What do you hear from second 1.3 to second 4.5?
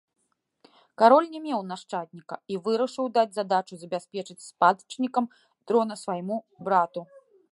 не меў нашчадніка і вырашыў даць задачу забяспечыць